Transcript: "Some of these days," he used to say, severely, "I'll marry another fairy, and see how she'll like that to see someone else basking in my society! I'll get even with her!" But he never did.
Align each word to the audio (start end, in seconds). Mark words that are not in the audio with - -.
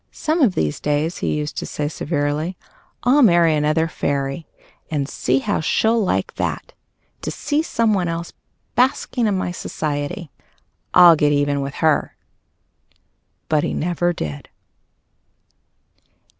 "Some 0.11 0.41
of 0.41 0.55
these 0.55 0.79
days," 0.79 1.17
he 1.17 1.35
used 1.37 1.55
to 1.57 1.65
say, 1.67 1.87
severely, 1.87 2.57
"I'll 3.03 3.21
marry 3.21 3.53
another 3.55 3.87
fairy, 3.87 4.47
and 4.89 5.07
see 5.07 5.37
how 5.37 5.59
she'll 5.59 6.03
like 6.03 6.33
that 6.37 6.73
to 7.21 7.29
see 7.29 7.61
someone 7.61 8.07
else 8.07 8.33
basking 8.73 9.27
in 9.27 9.37
my 9.37 9.51
society! 9.51 10.31
I'll 10.91 11.15
get 11.15 11.31
even 11.33 11.61
with 11.61 11.75
her!" 11.85 12.15
But 13.47 13.63
he 13.63 13.75
never 13.75 14.11
did. 14.11 14.49